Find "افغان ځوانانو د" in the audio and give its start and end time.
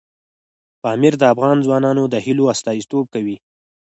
1.33-2.15